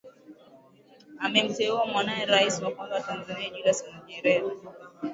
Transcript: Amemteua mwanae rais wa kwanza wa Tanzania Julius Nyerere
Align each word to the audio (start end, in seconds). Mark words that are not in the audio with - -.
Amemteua 1.19 1.85
mwanae 1.85 2.25
rais 2.25 2.61
wa 2.61 2.71
kwanza 2.71 2.95
wa 2.95 3.01
Tanzania 3.01 3.49
Julius 3.49 3.83
Nyerere 4.07 4.45